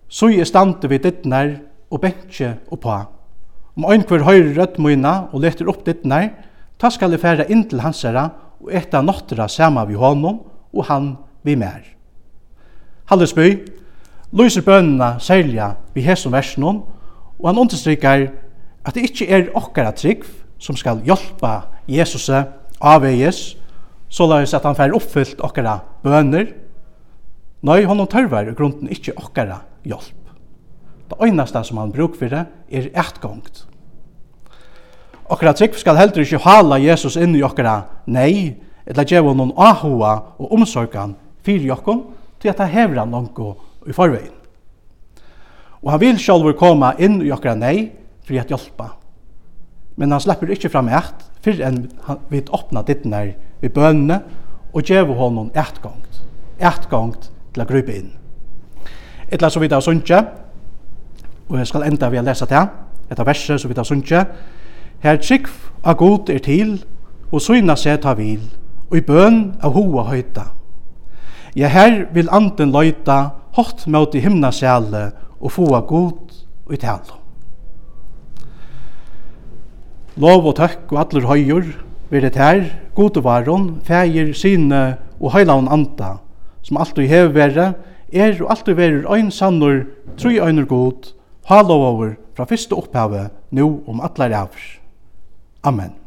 så 0.10 0.30
er 0.34 0.50
stande 0.50 0.90
vi 0.90 0.98
dittnar 1.02 1.56
og 1.90 2.02
bensje 2.02 2.56
og 2.72 2.82
på. 2.82 2.96
Om 3.78 3.86
ein 3.90 4.06
kvar 4.06 4.26
høyre 4.26 4.54
rødt 4.58 4.80
møyna 4.82 5.14
og 5.34 5.42
leter 5.46 5.70
opp 5.70 5.86
dittnar, 5.86 6.32
ta 6.78 6.90
skal 6.90 7.14
vi 7.14 7.22
færa 7.22 7.46
inn 7.50 7.66
til 7.70 7.82
hans 7.82 8.02
herra 8.06 8.28
og 8.62 8.74
etta 8.74 9.02
nottera 9.02 9.48
sama 9.48 9.86
vi 9.86 9.98
honom 9.98 10.42
og 10.74 10.86
han 10.90 11.16
vi 11.46 11.56
mer. 11.56 11.82
Hallesby, 13.10 13.66
lyser 14.34 14.66
bønna 14.66 15.20
særlig 15.20 15.62
vi 15.94 16.02
hesson 16.06 16.34
versjonen, 16.34 16.82
Og 17.40 17.50
han 17.50 17.62
understryker 17.64 18.28
at 18.84 18.96
det 18.96 19.08
ikke 19.08 19.30
er 19.32 19.52
okkara 19.58 19.94
trygg 19.96 20.26
som 20.62 20.78
skal 20.80 21.02
hjelpa 21.06 21.64
Jesus 21.88 22.30
avveges, 22.84 23.56
så 24.10 24.28
la 24.30 24.42
oss 24.44 24.54
at 24.54 24.66
han 24.68 24.78
fer 24.78 24.94
oppfyllt 24.96 25.42
okkara 25.44 25.80
bøner. 26.04 26.52
Nei, 27.64 27.84
honom 27.88 28.08
tørvar 28.12 28.48
i 28.48 28.56
grunden 28.56 28.92
ikke 28.92 29.16
okkara 29.18 29.62
hjelp. 29.88 30.20
Det 31.10 31.20
øynaste 31.24 31.64
som 31.64 31.80
han 31.82 31.94
bruk 31.94 32.18
for 32.20 32.32
det 32.32 32.46
er 32.72 32.92
ettgångt. 32.92 33.66
Okkara 35.32 35.54
trygg 35.56 35.78
skal 35.80 35.98
heldur 35.98 36.26
ikke 36.26 36.44
hala 36.44 36.78
Jesus 36.82 37.16
inn 37.18 37.36
i 37.38 37.44
okkara 37.46 37.80
nei, 38.12 38.60
eller 38.86 39.08
djeva 39.08 39.34
noen 39.34 39.54
ahua 39.56 40.16
og 40.38 40.52
omsorgan 40.54 41.16
fyrir 41.44 41.70
jokken 41.72 42.04
til 42.44 42.52
at 42.52 42.60
han 42.60 42.74
hever 42.74 43.00
han 43.02 43.14
noen 43.14 43.30
i 43.88 43.96
forveien. 43.96 44.43
Og 45.84 45.92
han 45.92 46.02
vil 46.02 46.20
sjálfur 46.20 46.56
koma 46.58 46.94
inn 47.00 47.22
i 47.24 47.32
okkara 47.36 47.58
nei 47.60 47.92
for 48.24 48.40
at 48.40 48.52
hjelpa. 48.52 48.94
Men 50.00 50.16
han 50.16 50.24
slipper 50.24 50.52
ikkje 50.54 50.72
fram 50.74 50.90
eit 50.90 51.28
fyrr 51.44 51.62
enn 51.68 51.84
vi 52.32 52.42
åpna 52.56 52.86
dittnar 52.88 53.34
vi 53.62 53.70
bønene 53.70 54.22
og 54.74 54.88
djevo 54.88 55.18
honom 55.20 55.52
eitgångt. 55.54 56.24
Eitgångt 56.64 57.30
til 57.54 57.64
å 57.64 57.68
grupe 57.70 57.94
inn. 57.94 58.14
Etla 59.30 59.50
så 59.52 59.62
vidt 59.62 59.76
av 59.76 59.84
sunnkje, 59.84 60.22
og 61.50 61.60
jeg 61.60 61.70
skal 61.70 61.86
enda 61.88 62.10
ved 62.10 62.24
å 62.24 62.26
lese 62.30 62.48
det, 62.50 62.64
etter 63.12 63.28
verset 63.28 63.62
så 63.62 63.70
vidt 63.70 63.82
av 63.82 63.88
sunnkje, 63.90 64.26
Her 65.04 65.18
trygg 65.20 65.50
av 65.84 65.98
god 66.00 66.30
er 66.32 66.40
til, 66.40 66.78
og 67.32 67.42
syna 67.44 67.76
seg 67.76 67.98
ta 68.06 68.14
vil, 68.16 68.46
og 68.88 68.96
i 68.96 69.02
bøn 69.04 69.40
av 69.60 69.74
hoa 69.76 70.06
høyta. 70.08 70.46
Ja, 71.60 71.68
her 71.68 72.06
vil 72.16 72.32
anden 72.32 72.72
løyta, 72.72 73.34
hot 73.58 73.84
mot 73.92 74.16
i 74.16 74.22
himna 74.24 74.54
sjæle, 74.56 75.10
og 75.44 75.52
fåa 75.52 75.82
god 75.88 76.34
i 76.72 76.80
tale. 76.80 77.20
Lov 80.16 80.46
og 80.46 80.56
tøkk 80.60 80.92
og 80.94 81.00
atler 81.02 81.28
høyur, 81.28 81.72
vil 82.14 82.26
det 82.28 82.38
her, 82.38 82.68
god 82.96 83.18
og 83.18 83.26
varon, 83.26 83.66
feir, 83.84 84.32
sine 84.38 84.84
og 85.20 85.34
høylaun 85.34 85.72
anda, 85.74 86.18
som 86.62 86.78
alltid 86.78 87.10
hever 87.10 87.34
være, 87.34 87.72
er 88.14 88.38
og 88.44 88.52
alltid 88.54 88.78
verur 88.78 89.10
ein 89.16 89.32
sannur, 89.34 89.84
tru 90.18 90.38
øynur 90.38 90.70
god, 90.70 91.10
halover 91.50 92.14
fra 92.38 92.46
fyrste 92.46 92.78
opphavet, 92.78 93.34
nu 93.52 93.82
om 93.88 94.02
allar 94.06 94.38
avr. 94.46 94.70
Amen. 95.64 96.03